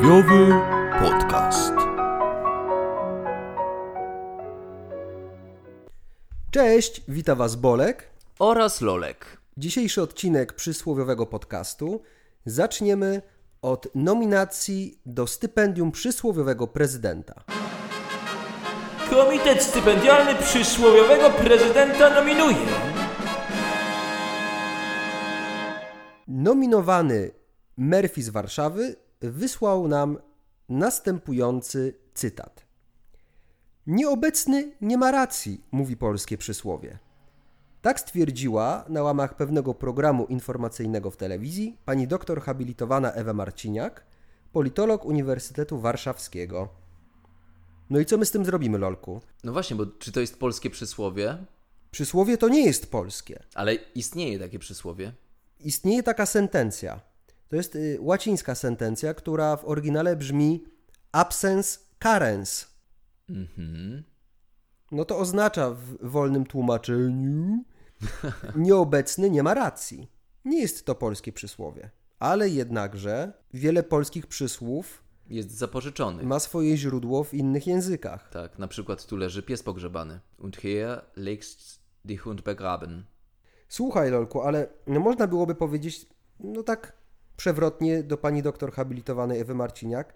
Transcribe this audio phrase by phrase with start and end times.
[0.00, 0.54] Przysłowiowy
[1.00, 1.72] podcast.
[6.50, 8.10] Cześć, wita Was Bolek.
[8.38, 9.40] oraz Lolek.
[9.56, 12.02] Dzisiejszy odcinek przysłowiowego podcastu
[12.46, 13.22] zaczniemy
[13.62, 17.34] od nominacji do stypendium przysłowiowego prezydenta.
[19.10, 22.66] Komitet stypendialny przysłowiowego prezydenta nominuje.
[26.28, 27.30] Nominowany
[27.76, 30.18] Murphy z Warszawy wysłał nam
[30.68, 32.66] następujący cytat.
[33.86, 36.98] Nieobecny nie ma racji, mówi polskie przysłowie.
[37.82, 44.06] Tak stwierdziła na łamach pewnego programu informacyjnego w telewizji pani doktor habilitowana Ewa Marciniak,
[44.52, 46.68] politolog Uniwersytetu Warszawskiego.
[47.90, 49.20] No i co my z tym zrobimy, Lolku?
[49.44, 51.38] No właśnie, bo czy to jest polskie przysłowie?
[51.90, 53.42] Przysłowie to nie jest polskie.
[53.54, 55.12] Ale istnieje takie przysłowie.
[55.60, 57.00] Istnieje taka sentencja.
[57.50, 60.64] To jest y, łacińska sentencja, która w oryginale brzmi
[61.12, 62.66] absens carens.
[63.28, 64.02] Mhm.
[64.92, 67.64] No to oznacza w wolnym tłumaczeniu
[68.56, 70.10] nieobecny nie ma racji.
[70.44, 76.22] Nie jest to polskie przysłowie, ale jednakże wiele polskich przysłów Jest zapożyczony.
[76.22, 78.28] ma swoje źródło w innych językach.
[78.30, 80.20] Tak, na przykład tu leży pies pogrzebany.
[80.38, 81.48] Und hier liegt
[82.04, 83.04] die Hund begraben.
[83.68, 86.06] Słuchaj, Lolku, ale no można byłoby powiedzieć,
[86.40, 86.99] no tak
[87.44, 90.14] przewrotnie do pani doktor habilitowanej Ewy Marciniak,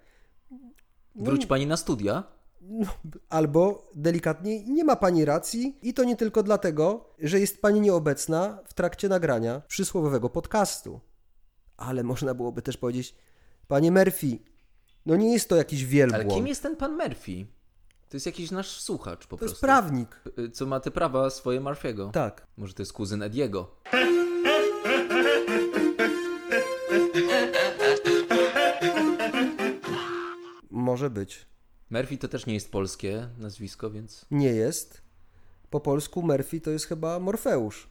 [1.14, 2.22] Wróć pani na studia?
[2.60, 2.86] no,
[3.28, 8.58] albo delikatniej, nie ma pani racji i to nie tylko dlatego, że jest pani nieobecna
[8.66, 11.00] w trakcie nagrania przysłowiowego podcastu.
[11.76, 13.14] Ale można byłoby też powiedzieć,
[13.68, 14.38] panie Murphy,
[15.06, 16.34] no nie jest to jakiś Ale wielbłąd.
[16.34, 17.46] kim jest ten pan Murphy?
[18.08, 19.66] To jest jakiś nasz słuchacz po To jest prostu.
[19.66, 20.20] prawnik.
[20.38, 22.10] Y, Co ma te prawa swoje Murphy'ego.
[22.10, 22.46] Tak.
[22.56, 23.70] Może to jest kuzyn Ediego.
[30.94, 31.46] Może być.
[31.90, 35.00] Murphy to też nie jest polskie nazwisko, więc Nie jest.
[35.70, 37.88] Po polsku Murphy to jest chyba Morfeusz.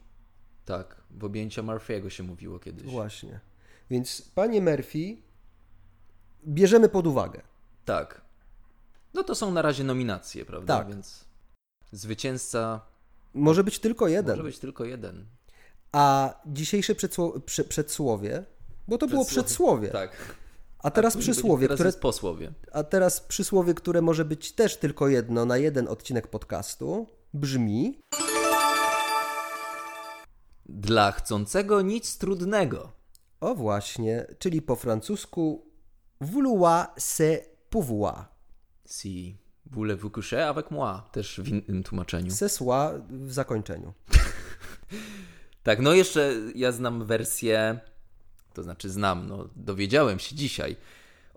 [0.65, 2.91] tak, w objęcia Murphy'ego się mówiło kiedyś.
[2.91, 3.39] Właśnie.
[3.89, 5.17] Więc panie Murphy,
[6.47, 7.41] bierzemy pod uwagę.
[7.85, 8.21] Tak.
[9.13, 10.77] No to są na razie nominacje, prawda?
[10.77, 10.87] Tak.
[10.87, 11.25] Więc
[11.91, 12.81] zwycięzca
[13.33, 14.31] Może być tylko jeden.
[14.37, 15.25] może być tylko jeden.
[15.91, 18.45] A dzisiejsze przedsło- prze- przedsłowie,
[18.87, 19.87] bo to było przedsłowie.
[19.89, 20.35] Tak.
[20.83, 22.53] A teraz A później przysłowie, teraz które jest posłowie.
[22.71, 27.99] A teraz przysłowie, które może być też tylko jedno na jeden odcinek podcastu, brzmi:
[30.65, 32.91] Dla chcącego nic trudnego.
[33.39, 35.71] O właśnie, czyli po francusku
[36.21, 37.39] vouloir c'est
[37.69, 38.25] pouvoir.
[38.85, 41.01] Si voulez-vous coucher avec moi?
[41.11, 42.31] Też w innym tłumaczeniu.
[42.31, 43.93] C'est soi w zakończeniu.
[45.63, 47.79] Tak, no jeszcze ja znam wersję,
[48.53, 50.75] to znaczy znam, no dowiedziałem się dzisiaj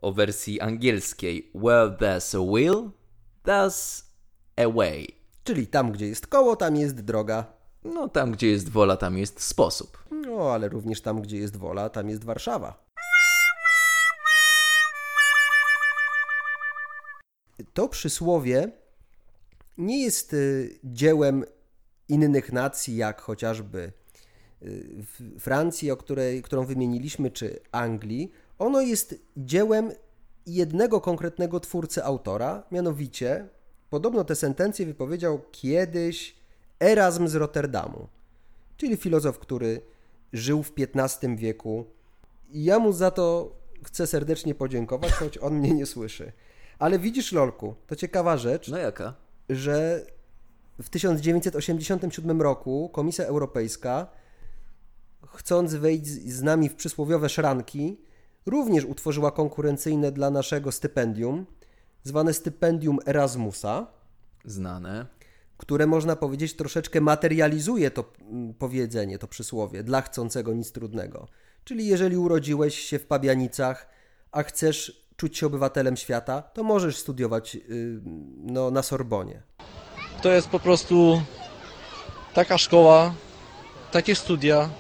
[0.03, 1.51] o wersji angielskiej.
[1.55, 2.91] Where there's a will,
[3.45, 4.05] there's
[4.57, 5.07] a way.
[5.45, 7.47] Czyli tam, gdzie jest koło, tam jest droga.
[7.85, 10.05] No tam, gdzie jest wola, tam jest sposób.
[10.11, 12.87] No, ale również tam, gdzie jest wola, tam jest Warszawa.
[17.75, 18.73] To przysłowie
[19.79, 21.45] nie jest y, dziełem
[22.09, 23.93] innych nacji, jak chociażby
[25.39, 28.33] Francji, o której, którą wymieniliśmy, czy Anglii.
[28.59, 29.93] Ono jest dziełem
[30.47, 33.49] jednego konkretnego twórcy autora, mianowicie
[33.91, 36.37] podobno tę sentencję wypowiedział kiedyś
[36.81, 38.09] Erasm z Rotterdamu
[38.77, 39.81] czyli filozof, który
[40.33, 41.85] żył w XV wieku.
[42.51, 46.33] I ja mu za to chcę serdecznie podziękować, choć on mnie nie słyszy.
[46.79, 49.15] Ale widzisz, Lolku, to ciekawa rzecz, No jaka?
[49.49, 50.07] że
[50.79, 54.07] w 1987 roku Komisja Europejska,
[55.37, 58.01] chcąc wejść z nami w przysłowiowe szranki,
[58.47, 61.47] również utworzyła konkurencyjne dla naszego stypendium,
[62.03, 63.87] zwane stypendium Erasmusa
[64.45, 65.07] Znane.
[65.57, 71.29] które można powiedzieć troszeczkę materializuje to mm, powiedzenie, to przysłowie, dla chcącego nic trudnego.
[71.65, 73.89] Czyli jeżeli urodziłeś się w Pabianicach,
[74.33, 77.63] a chcesz czuć się obywatelem świata, to możesz studiować yy,
[78.37, 79.43] no, na Sorbonie.
[80.23, 81.23] To jest po prostu
[82.35, 83.15] taka szkoła,
[83.93, 84.71] takie studia,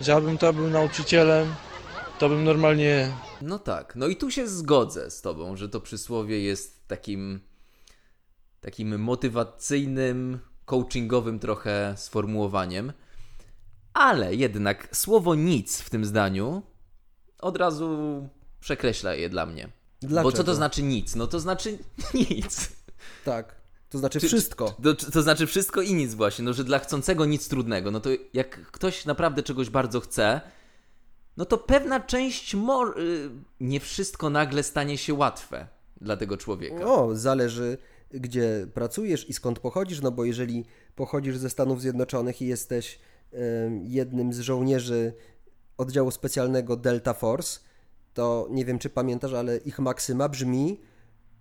[0.00, 1.54] że abym to był nauczycielem,
[2.18, 3.12] to bym normalnie
[3.42, 7.40] No tak, no i tu się zgodzę z tobą, że to przysłowie jest takim
[8.60, 12.92] takim motywacyjnym, coachingowym trochę sformułowaniem,
[13.94, 16.62] ale jednak słowo nic w tym zdaniu
[17.38, 18.28] od razu
[18.60, 19.68] przekreśla je dla mnie.
[20.02, 20.32] Bo Dlaczego?
[20.32, 21.14] co to znaczy nic?
[21.14, 21.78] No to znaczy
[22.30, 22.72] nic.
[23.24, 23.54] Tak,
[23.90, 24.76] to znaczy Czy- wszystko.
[24.82, 27.90] To, to znaczy wszystko i nic właśnie, no że dla chcącego nic trudnego.
[27.90, 30.40] No to jak ktoś naprawdę czegoś bardzo chce,
[31.36, 33.30] no to pewna część, mo- y,
[33.60, 35.66] nie wszystko nagle stanie się łatwe
[36.00, 36.84] dla tego człowieka.
[36.84, 37.78] O, zależy
[38.10, 40.64] gdzie pracujesz i skąd pochodzisz, no bo jeżeli
[40.94, 42.98] pochodzisz ze Stanów Zjednoczonych i jesteś
[43.32, 45.12] em, jednym z żołnierzy
[45.78, 47.60] oddziału specjalnego Delta Force,
[48.14, 50.80] to nie wiem czy pamiętasz, ale ich maksyma brzmi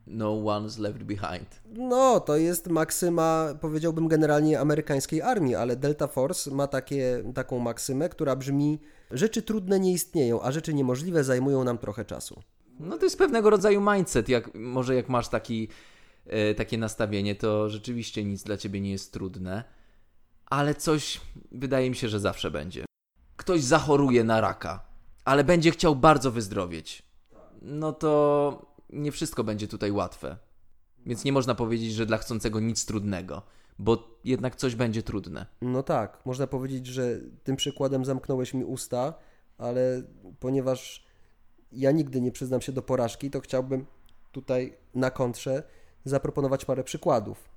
[0.07, 1.62] No one's left behind.
[1.74, 8.09] No, to jest maksyma, powiedziałbym generalnie amerykańskiej armii, ale Delta Force ma takie, taką maksymę,
[8.09, 8.80] która brzmi:
[9.12, 12.42] Rzeczy trudne nie istnieją, a rzeczy niemożliwe zajmują nam trochę czasu.
[12.80, 14.30] No to jest pewnego rodzaju mindset.
[14.30, 15.68] Jak, może jak masz taki,
[16.25, 19.63] e, takie nastawienie, to rzeczywiście nic dla ciebie nie jest trudne,
[20.45, 21.21] ale coś
[21.51, 22.86] wydaje mi się, że zawsze będzie.
[23.36, 24.86] Ktoś zachoruje na raka,
[25.25, 27.03] ale będzie chciał bardzo wyzdrowieć.
[27.62, 30.38] No to nie wszystko będzie tutaj łatwe.
[31.06, 33.42] Więc nie można powiedzieć, że dla chcącego nic trudnego,
[33.80, 35.45] bo jednak coś będzie trudne.
[35.62, 39.13] No tak, można powiedzieć, że tym przykładem zamknąłeś mi usta,
[39.57, 40.04] ale
[40.39, 41.06] ponieważ
[41.72, 43.86] ja nigdy nie przyznam się do porażki, to chciałbym
[44.31, 45.63] tutaj na kontrze
[46.06, 47.50] zaproponować parę przykładów.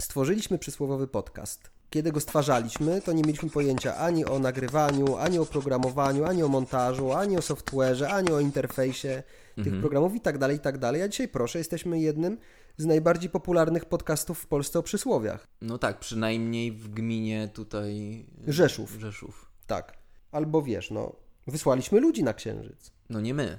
[0.00, 1.70] Stworzyliśmy przysłowiowy podcast.
[1.92, 6.48] Kiedy go stwarzaliśmy, to nie mieliśmy pojęcia ani o nagrywaniu, ani o programowaniu, ani o
[6.48, 9.22] montażu, ani o software'ze, ani o interfejsie
[9.64, 11.02] tych programów i tak dalej, i tak dalej.
[11.02, 12.38] A dzisiaj, proszę, jesteśmy jednym
[12.76, 15.46] z najbardziej popularnych podcastów w Polsce o przysłowiach.
[15.60, 18.26] No tak, przynajmniej w gminie tutaj.
[18.46, 18.96] Rzeszów.
[19.00, 19.50] Rzeszów.
[19.66, 19.92] Tak.
[20.30, 21.12] Albo wiesz, no,
[21.46, 22.92] wysłaliśmy ludzi na księżyc.
[23.10, 23.58] No nie my.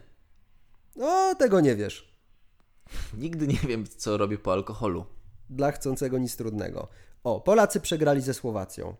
[0.95, 2.13] No, tego nie wiesz.
[3.17, 5.05] Nigdy nie wiem, co robię po alkoholu.
[5.49, 6.87] Dla chcącego nic trudnego.
[7.23, 8.95] O, Polacy przegrali ze Słowacją.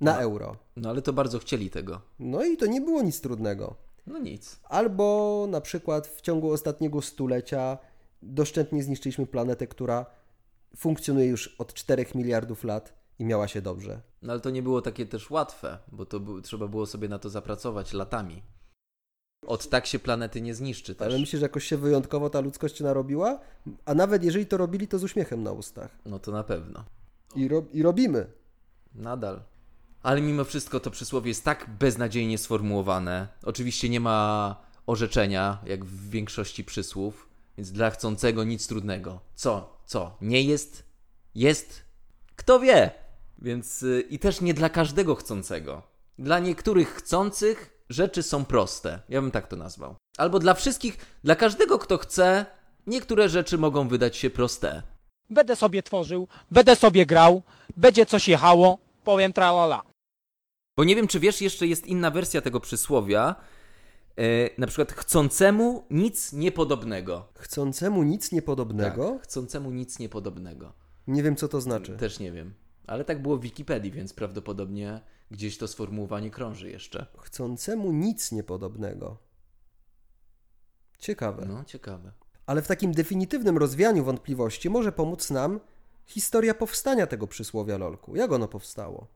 [0.00, 0.56] Na euro.
[0.76, 2.00] No ale to bardzo chcieli tego.
[2.18, 3.76] No i to nie było nic trudnego.
[4.06, 4.60] No nic.
[4.64, 7.78] Albo na przykład w ciągu ostatniego stulecia
[8.22, 10.06] doszczętnie zniszczyliśmy planetę, która
[10.76, 14.00] funkcjonuje już od 4 miliardów lat i miała się dobrze.
[14.22, 17.30] No ale to nie było takie też łatwe, bo to trzeba było sobie na to
[17.30, 18.42] zapracować latami.
[19.46, 21.08] Od tak się planety nie zniszczy też.
[21.08, 23.40] Ale myślisz, że jakoś się wyjątkowo ta ludzkość narobiła?
[23.84, 25.98] A nawet jeżeli to robili, to z uśmiechem na ustach.
[26.06, 26.84] No to na pewno.
[27.36, 28.26] I, ro- i robimy.
[28.94, 29.42] Nadal.
[30.02, 33.28] Ale mimo wszystko to przysłowie jest tak beznadziejnie sformułowane.
[33.42, 34.56] Oczywiście nie ma
[34.86, 39.20] orzeczenia, jak w większości przysłów, więc dla chcącego nic trudnego.
[39.34, 39.76] Co?
[39.86, 40.16] Co?
[40.20, 40.82] Nie jest?
[41.34, 41.82] Jest?
[42.36, 42.90] Kto wie?
[43.38, 45.82] Więc y, i też nie dla każdego chcącego.
[46.18, 49.00] Dla niektórych chcących rzeczy są proste.
[49.08, 49.96] Ja bym tak to nazwał.
[50.18, 52.46] Albo dla wszystkich, dla każdego, kto chce,
[52.86, 54.82] niektóre rzeczy mogą wydać się proste.
[55.30, 57.42] Będę sobie tworzył, będę sobie grał,
[57.76, 59.82] będzie coś jechało, powiem tralala.
[60.76, 63.34] Bo nie wiem, czy wiesz, jeszcze jest inna wersja tego przysłowia.
[64.16, 64.22] E,
[64.58, 67.28] na przykład chcącemu nic niepodobnego.
[67.34, 69.10] Chcącemu nic niepodobnego?
[69.10, 70.72] Tak, chcącemu nic niepodobnego.
[71.06, 71.96] Nie wiem, co to znaczy.
[71.96, 72.54] Też nie wiem.
[72.86, 75.00] Ale tak było w Wikipedii, więc prawdopodobnie
[75.30, 77.06] gdzieś to sformułowanie krąży jeszcze.
[77.18, 79.18] Chcącemu nic niepodobnego.
[80.98, 81.46] Ciekawe.
[81.46, 82.12] No, ciekawe.
[82.46, 85.60] Ale w takim definitywnym rozwianiu wątpliwości może pomóc nam
[86.06, 88.16] historia powstania tego przysłowia lolku.
[88.16, 89.06] Jak ono powstało?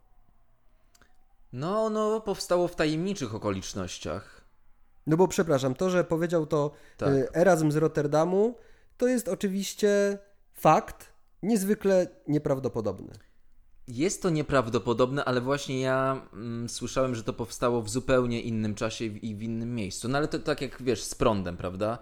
[1.52, 4.40] No, ono powstało w tajemniczych okolicznościach.
[5.06, 7.08] No bo przepraszam, to, że powiedział to Tak.
[7.08, 8.54] y, Erasm z Rotterdamu,
[8.96, 10.18] to jest oczywiście
[10.54, 11.12] fakt
[11.42, 13.12] niezwykle nieprawdopodobny.
[13.88, 19.04] Jest to nieprawdopodobne, ale właśnie ja mm, słyszałem, że to powstało w zupełnie innym czasie
[19.04, 20.08] i w innym miejscu.
[20.08, 21.98] No ale to tak jak wiesz, z prądem, prawda?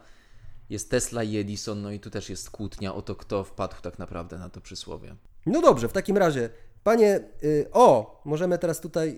[0.71, 3.99] Jest Tesla i Edison, no i tu też jest kłótnia o to, kto wpadł tak
[3.99, 5.17] naprawdę na to przysłowie.
[5.47, 6.51] No dobrze, w takim razie,
[6.85, 9.09] panie, y, o, możemy teraz tutaj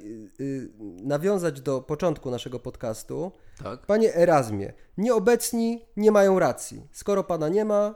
[0.40, 0.71] y, y,
[1.02, 3.33] nawiązać do początku naszego podcastu.
[3.62, 3.87] Tak?
[3.87, 6.87] Panie Erasmie, nieobecni nie mają racji.
[6.92, 7.95] Skoro pana nie ma,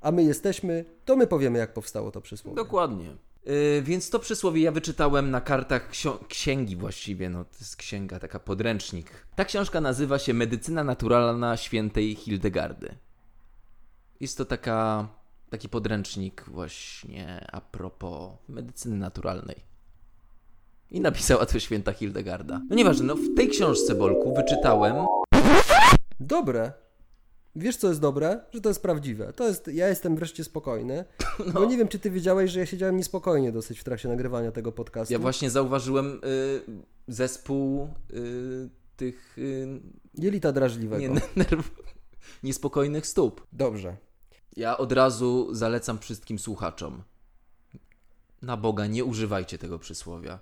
[0.00, 2.56] a my jesteśmy, to my powiemy, jak powstało to przysłowie.
[2.56, 3.16] Dokładnie.
[3.46, 5.90] Yy, więc to przysłowie ja wyczytałem na kartach
[6.28, 9.26] księgi właściwie, no to jest księga, taka podręcznik.
[9.34, 12.96] Ta książka nazywa się Medycyna Naturalna Świętej Hildegardy.
[14.20, 15.08] Jest to taka,
[15.50, 19.56] taki podręcznik właśnie a propos medycyny naturalnej.
[20.90, 22.60] I napisała to święta Hildegarda.
[22.70, 24.96] No nieważne, no w tej książce, Bolku, wyczytałem...
[26.20, 26.72] Dobre.
[27.56, 28.40] Wiesz, co jest dobre?
[28.52, 29.32] Że to jest prawdziwe.
[29.32, 31.04] To jest, ja jestem wreszcie spokojny.
[31.54, 34.72] Bo nie wiem, czy ty wiedziałeś, że ja siedziałem niespokojnie dosyć w trakcie nagrywania tego
[34.72, 35.12] podcastu.
[35.12, 36.60] Ja właśnie zauważyłem y,
[37.08, 39.38] zespół y, tych...
[39.38, 39.80] Y,
[40.14, 41.02] Jelita drażliwego.
[41.02, 41.70] nie, nerw...
[42.42, 43.46] niespokojnych stóp.
[43.52, 43.96] Dobrze.
[44.56, 47.02] Ja od razu zalecam wszystkim słuchaczom.
[48.42, 50.38] Na Boga, nie używajcie tego przysłowia.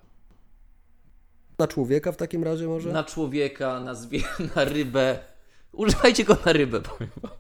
[1.59, 2.93] Na człowieka w takim razie może?
[2.93, 5.34] Na człowieka, na zwierzę, na rybę.
[5.77, 7.33] Używajcie go na rybę, powiem wam.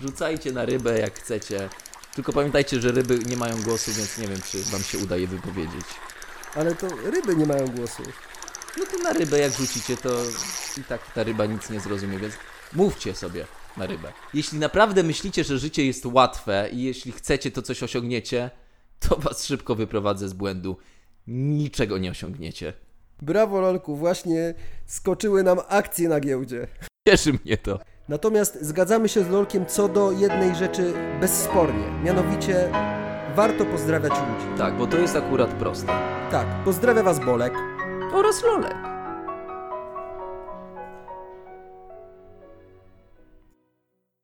[0.00, 1.68] Rzucajcie na rybę jak chcecie.
[2.14, 5.26] Tylko pamiętajcie, że ryby nie mają głosu, więc nie wiem, czy wam się uda je
[5.26, 5.86] wypowiedzieć.
[6.54, 8.02] Ale to ryby nie mają głosu.
[8.78, 10.22] no to na rybę jak rzucicie, to
[10.80, 12.34] i tak ta ryba nic nie zrozumie, więc
[12.72, 14.12] mówcie sobie na rybę.
[14.34, 18.50] Jeśli naprawdę myślicie, że życie jest łatwe i jeśli chcecie, to coś osiągniecie,
[19.00, 20.76] to was szybko wyprowadzę z błędu.
[21.26, 22.72] Niczego nie osiągniecie.
[23.22, 24.54] Brawo, Lolku, właśnie
[24.86, 26.68] skoczyły nam akcje na giełdzie.
[27.08, 27.78] Cieszy mnie to.
[28.08, 31.90] Natomiast zgadzamy się z Lolkiem co do jednej rzeczy bezspornie.
[32.04, 32.70] Mianowicie
[33.36, 34.58] warto pozdrawiać ludzi.
[34.58, 35.92] Tak, bo to jest akurat proste.
[36.30, 37.52] Tak, pozdrawia Was Bolek.
[38.12, 38.97] Oraz Lolek.